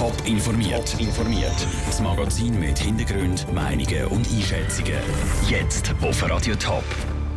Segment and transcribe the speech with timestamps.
[0.00, 0.98] Top informiert.
[0.98, 1.66] informiert.
[1.84, 4.94] Das Magazin mit Hintergrund, Meinungen und Einschätzungen.
[5.46, 6.84] Jetzt auf Radio Top.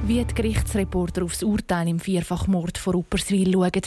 [0.04, 3.82] Wie die Gerichtsreporter aufs Urteil im Vierfachmord von Upperswil schauen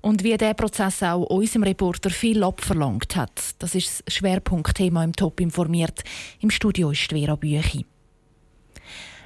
[0.00, 3.38] und wie der Prozess auch unserem Reporter viel abverlangt hat.
[3.58, 6.02] Das ist das Schwerpunktthema im Top informiert.
[6.40, 7.84] Im Studio ist Vera Büchi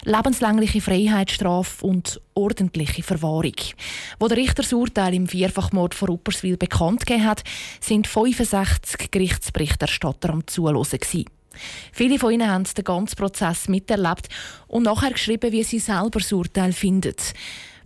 [0.06, 3.56] lebenslängliche Freiheitsstrafe und ordentliche Verwahrung.
[4.18, 7.42] Wo der Richter das Urteil im Vierfachmord von Upperswil bekannt gegeben hat,
[7.80, 10.86] sind 65 Gerichtsberichterstatter am Zuhören.
[11.92, 14.28] Viele von ihnen haben den ganzen Prozess miterlebt
[14.68, 17.16] und nachher geschrieben, wie sie selber das Urteil finden.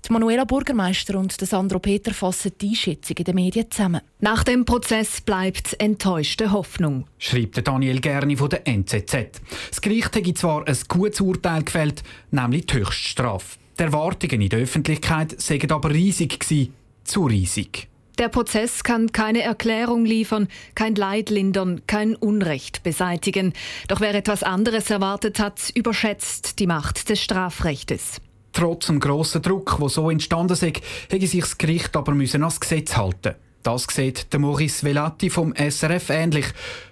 [0.07, 4.01] Die Manuela Bürgermeister und Sandro Peter fassen die Einschätzung in den Medien zusammen.
[4.21, 9.41] Nach dem Prozess bleibt enttäuschte Hoffnung, schreibt Daniel Gerni von der NZZ.
[9.69, 13.59] Das Gericht hat zwar ein gutes Urteil gefällt, nämlich die Höchststrafe.
[13.79, 17.89] Die Erwartungen in der Öffentlichkeit seien aber riesig gewesen, zu riesig.
[18.19, 23.55] Der Prozess kann keine Erklärung liefern, kein Leid lindern, kein Unrecht beseitigen.
[23.89, 28.21] Doch wer etwas anderes erwartet hat, überschätzt die Macht des Strafrechtes.
[28.53, 32.61] Trotz dem grossen Druck, der so entstanden ist, hätte sich das Gericht aber müssen ans
[32.61, 36.47] Gesetz halten Das sieht der Maurice Velati vom SRF ähnlich.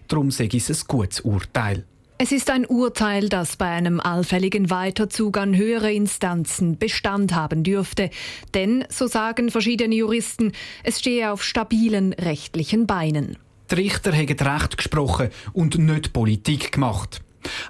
[0.07, 1.85] Darum sei es ein gutes Urteil.
[2.21, 8.11] Es ist ein Urteil, das bei einem allfälligen Weiterzug an höhere Instanzen Bestand haben dürfte.
[8.55, 10.51] Denn, so sagen verschiedene Juristen,
[10.83, 13.37] es stehe auf stabilen rechtlichen Beinen.
[13.71, 17.21] Die Richter haben Recht gesprochen und nicht Politik gemacht.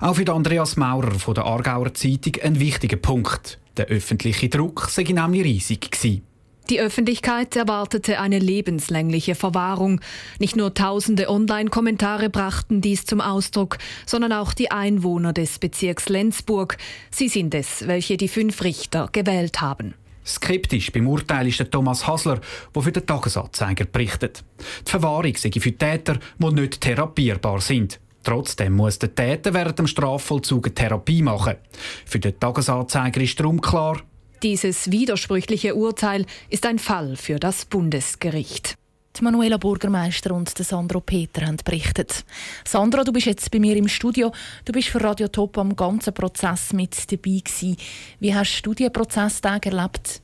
[0.00, 3.58] Auch für Andreas Maurer von der Aargauer Zeitung ein wichtiger Punkt.
[3.78, 6.22] Der öffentliche Druck sei nämlich riesig gewesen.
[6.68, 10.00] Die Öffentlichkeit erwartete eine lebenslängliche Verwahrung.
[10.38, 16.76] Nicht nur tausende Online-Kommentare brachten dies zum Ausdruck, sondern auch die Einwohner des Bezirks Lenzburg.
[17.10, 19.94] Sie sind es, welche die fünf Richter gewählt haben.
[20.26, 22.40] Skeptisch beim Urteil ist der Thomas Hasler,
[22.74, 24.44] der für den Tagesanzeiger berichtet.
[24.86, 27.98] Die Verwahrung sei für Täter, die nicht therapierbar sind.
[28.22, 31.56] Trotzdem muss der Täter während dem Strafvollzug eine Therapie machen.
[32.04, 34.02] Für den Tagesanzeiger ist darum klar,
[34.42, 38.76] dieses widersprüchliche Urteil ist ein Fall für das Bundesgericht.
[39.16, 42.24] Die Manuela Bürgermeister und Sandro Peter haben berichtet.
[42.64, 44.30] Sandro, du bist jetzt bei mir im Studio.
[44.64, 47.76] Du bist für Radio Top am ganzen Prozess mit dabei gewesen.
[48.20, 50.22] Wie hast du diesen Prozesstag erlebt?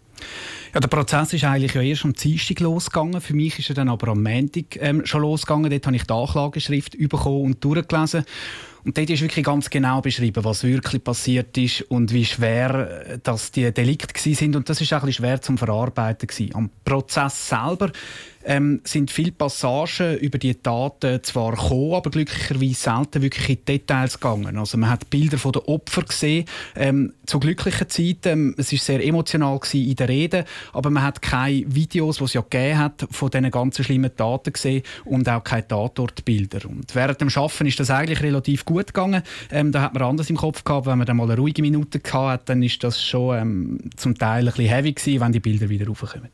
[0.72, 3.20] Ja, der Prozess ist eigentlich ja erst am Dienstag losgegangen.
[3.20, 5.70] Für mich ist er dann aber am Montag ähm, schon losgegangen.
[5.70, 8.24] Dort habe ich die Anklageschrift bekommen und durchgelesen.
[8.84, 13.18] Und dort ist wirklich ganz genau beschrieben, was wirklich passiert ist und wie schwer äh,
[13.22, 14.56] dass die Delikte sind.
[14.56, 16.54] Und das ist auch ein bisschen schwer zum Verarbeiten gewesen.
[16.54, 17.90] Am Prozess selber
[18.44, 24.20] ähm, sind viele Passagen über die Taten zwar gekommen, aber glücklicherweise selten wirklich in Details
[24.20, 24.58] gegangen.
[24.58, 26.44] Also man hat Bilder von den Opfern gesehen,
[26.76, 28.28] ähm, zu glücklichen Zeiten.
[28.28, 32.34] Ähm, es ist sehr emotional in der Rede, aber man hat keine Videos, die es
[32.34, 36.68] ja gegeben hat, von diesen ganzen schlimmen Taten gesehen und auch keine Tatortbilder.
[36.68, 39.22] Und während dem Schaffen ist das eigentlich relativ gut gegangen.
[39.50, 42.00] Ähm, da hat man anders im Kopf gehabt, wenn man dann mal eine ruhige Minute
[42.12, 45.68] hatte, dann ist das schon ähm, zum Teil ein bisschen heavy gewesen, wenn die Bilder
[45.68, 46.30] wieder raufkommen.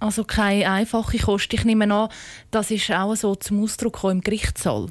[0.00, 1.52] Also keine einfache Kost.
[1.52, 2.08] Ich nehme an,
[2.52, 4.86] das ist auch so zum Ausdruck im Gerichtssaal.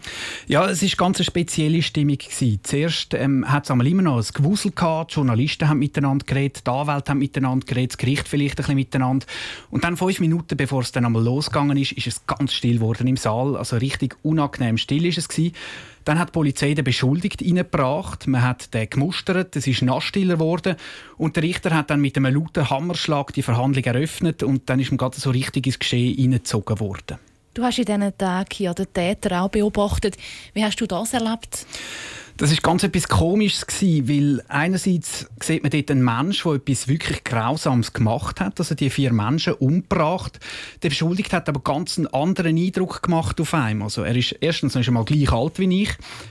[0.48, 2.60] Ja, es ist ganz eine spezielle Stimmung gewesen.
[2.64, 5.12] Zuerst ähm, hat es immer noch ein Gewusel gehabt.
[5.12, 8.76] Die Journalisten haben miteinander geredet, die Anwälte haben miteinander geredet, das Gericht vielleicht ein bisschen
[8.76, 9.26] miteinander.
[9.72, 13.08] Und dann fünf Minuten, bevor es dann einmal losgegangen ist, ist es ganz still geworden
[13.08, 13.56] im Saal.
[13.56, 15.54] Also richtig unangenehm still ist es gewesen.
[16.04, 18.28] Dann hat die Polizei den Beschuldigten reingebracht.
[18.28, 20.78] Man hat den gemustert, es ist nachstiller geworden.
[21.18, 24.92] Und der Richter hat dann mit einem lauten Hammerschlag die Verhandlung eröffnet und dann ist
[24.92, 27.18] man gerade so richtig ins Geschehen hineingezogen worden.
[27.54, 30.16] Du hast in diesen Tagen ja den Täter auch beobachtet.
[30.54, 31.66] Wie hast du das erlebt?
[32.38, 36.88] Das ist ganz etwas Komisches gewesen, weil einerseits sieht man dort einen Mensch, der etwas
[36.88, 40.40] wirklich Grausames gemacht hat, also die vier Menschen umgebracht.
[40.84, 43.82] Der Beschuldigte hat aber ganz einen anderen Eindruck gemacht auf einem.
[43.82, 45.90] Also er ist erstens ist er mal gleich alt wie ich.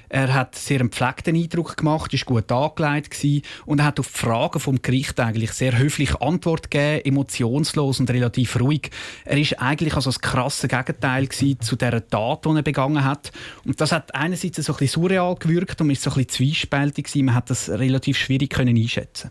[0.09, 4.13] Er hat sehr einen gepflegten Eindruck gemacht, ist gut angelegt gewesen, und er hat auf
[4.13, 8.91] die Fragen vom Gericht eigentlich sehr höflich Antwort gegeben, emotionslos und relativ ruhig.
[9.25, 13.33] Er ist eigentlich also das krasse Gegenteil zu der Tat, die er begangen hat.
[13.65, 17.15] Und das hat einerseits so ein bisschen surreal gewirkt und ist so ein bisschen zwiespältig.
[17.17, 19.31] Man hat das relativ schwierig können einschätzen.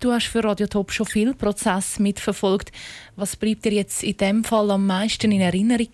[0.00, 2.72] Du hast für Radio Top schon viel Prozess mitverfolgt.
[3.14, 5.90] Was bleibt dir jetzt in dem Fall am meisten in Erinnerung?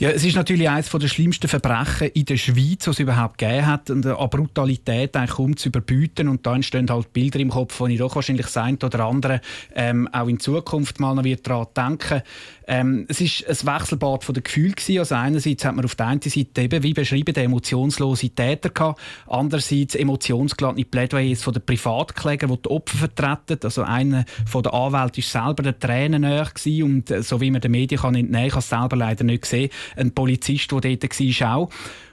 [0.00, 3.66] Ja, es ist natürlich eines der schlimmsten Verbrechen in der Schweiz, was es überhaupt gegeben
[3.66, 6.26] hat, und an Brutalität eigentlich kaum zu überbieten.
[6.28, 9.42] Und da entstehen halt Bilder im Kopf, wo ich doch wahrscheinlich sein oder andere
[9.74, 12.22] ähm, auch in Zukunft mal noch daran denken
[12.66, 15.00] ähm, Es ist ein Wechselbad von den Gefühlen gewesen.
[15.00, 19.00] Also einerseits hat man auf der einen Seite eben, wie beschrieben, den emotionslose Täter gehabt,
[19.26, 23.58] andererseits emotionsgeladene Plädoyers von den Privatklägern, die die Opfer vertreten.
[23.64, 27.72] Also einer von den Anwälten war selber der Tränen und äh, so wie man den
[27.72, 31.56] Medien kann entnehmen kann, kann es selber leider nicht sehen, ein Polizist, der dort war,
[31.56, 31.70] auch.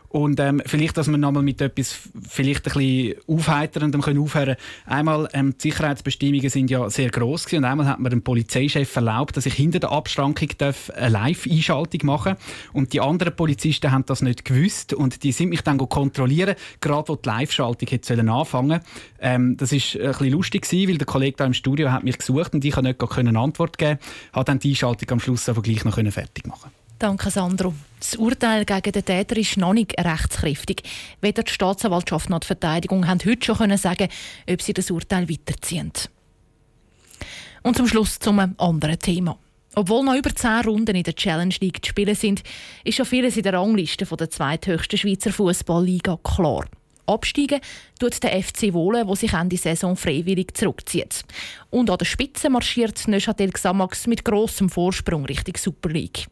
[0.09, 1.97] Und ähm, vielleicht, dass wir nochmal mit etwas
[2.27, 7.63] vielleicht ein bisschen aufheiterndem können aufhören Einmal, ähm, die Sicherheitsbestimmungen sind ja sehr gross gewesen,
[7.63, 12.33] und einmal hat man dem Polizeichef erlaubt, dass ich hinter der Abschrankung eine Live-Einschaltung machen.
[12.33, 12.73] Darf.
[12.73, 14.93] Und die anderen Polizisten haben das nicht gewusst.
[14.93, 18.79] Und die sind mich dann kontrollieren, gerade wo die Live-Schaltung anfangen.
[19.19, 22.17] Ähm, Das ist ein bisschen lustig gewesen, weil der Kollege da im Studio hat mich
[22.17, 23.99] gesucht und ich konnte nicht eine Antwort geben,
[24.31, 27.75] hat dann die Einschaltung am Schluss aber gleich noch fertig machen Danke, Sandro.
[27.99, 30.81] Das Urteil gegen den Täter ist noch nicht rechtskräftig.
[31.21, 34.07] Weder die Staatsanwaltschaft noch die Verteidigung haben heute schon können sagen,
[34.49, 35.91] ob sie das Urteil weiterziehen.
[37.61, 39.37] Und zum Schluss zum anderen Thema.
[39.75, 42.41] Obwohl noch über zehn Runden in der Challenge League zu spielen sind,
[42.83, 46.65] ist schon vieles in der Rangliste der zweithöchsten Schweizer Fußballliga klar.
[47.05, 47.61] Absteigen
[47.99, 51.23] tut der FC Wohlen, wo sich Ende Saison freiwillig zurückzieht.
[51.69, 56.27] Und an der Spitze marschiert Neuchâtel Xamax mit grossem Vorsprung Richtung Super League.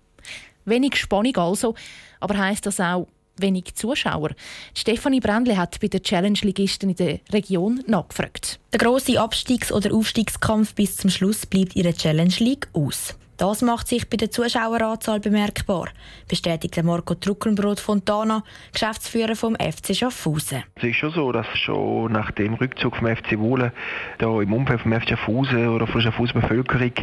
[0.66, 1.76] Wenig Spannung also,
[2.20, 3.08] aber heisst das auch
[3.38, 4.32] wenig Zuschauer.
[4.74, 8.60] Stefanie Brändle hat bei den Challenge-Ligisten in der Region nachgefragt.
[8.72, 13.16] Der grosse Abstiegs- oder Aufstiegskampf bis zum Schluss bleibt der Challenge League aus.
[13.38, 15.90] Das macht sich bei der Zuschaueranzahl bemerkbar,
[16.30, 20.64] bestätigt Marco Truckenbrot Fontana, Geschäftsführer vom FC Schaffhausen.
[20.76, 23.74] Es ist schon so, dass schon nach dem Rückzug vom FC Wohlen
[24.20, 26.94] da im Umfeld vom FC Schaffhausen oder von der Schaffhauser Bevölkerung,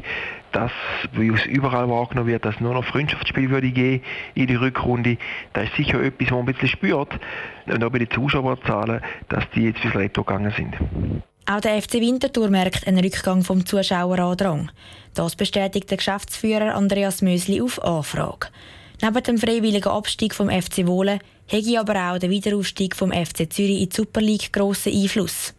[0.52, 0.72] dass
[1.12, 4.02] wie es überall wahrgenommen wird, dass nur noch Freundschaftsspiel würde gehen
[4.34, 5.18] in die Rückrunde.
[5.52, 7.12] Das ist sicher etwas, was man ein bisschen spürt.
[7.66, 11.22] Und auch bei den Zuschauerzahlen, dass die jetzt ein bisschen gegangen sind.
[11.52, 14.70] Auch der FC Winterthur merkt einen Rückgang vom Zuschauerandrang.
[15.12, 18.48] Das bestätigt der Geschäftsführer Andreas Mösli auf Anfrage.
[19.02, 23.82] Neben dem freiwilligen Abstieg vom FC Wohlen hege aber auch der Wiederaufstieg vom FC Zürich
[23.82, 25.52] in die Super League grossen Einfluss.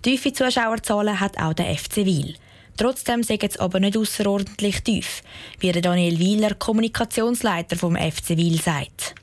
[0.00, 2.36] Tiefe Zuschauerzahlen hat auch der FC Wiel.
[2.78, 5.22] Trotzdem sind es aber nicht außerordentlich tief,
[5.60, 9.14] wie Daniel Wieler, Kommunikationsleiter vom FC Wiel, sagt.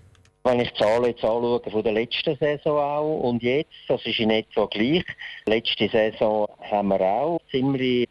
[0.46, 4.20] Wenn ich die Zahlen jetzt anschaue von der letzten Saison auch und jetzt, das ist
[4.20, 5.06] in etwa gleich.
[5.46, 8.10] Letzte Saison haben wir auch ziemlich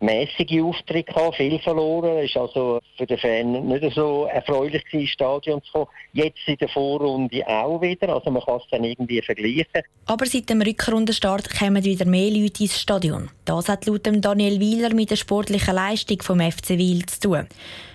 [0.00, 2.24] mäßige Auftritte gehabt, viel verloren.
[2.24, 5.86] Es war also für den Fan nicht so erfreulich ins Stadion zu kommen.
[6.14, 9.82] Jetzt in der Vorrunde auch wieder, also man kann es dann irgendwie vergleichen.
[10.06, 13.28] Aber seit dem Rückrundenstart kommen wieder mehr Leute ins Stadion.
[13.44, 17.46] Das hat laut Daniel Wieler mit der sportlichen Leistung vom FC Wiel zu tun.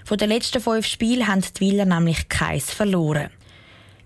[0.05, 3.31] Von den letzten fünf Spielen haben die Wieler nämlich keins verloren.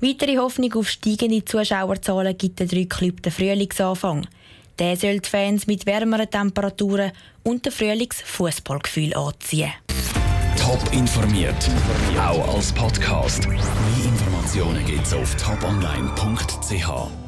[0.06, 4.28] Weitere Hoffnung auf steigende Zuschauerzahlen gibt der dreiklübte Frühlingsanfang.
[4.78, 7.12] Der soll die Fans mit wärmeren Temperaturen
[7.42, 9.74] und dem Frühlingsfußballgefühl anziehen.
[10.60, 11.72] Top informiert,
[12.20, 13.48] auch als Podcast.
[13.48, 13.58] Mehr
[14.06, 17.25] Informationen gibt's auf toponline.ch.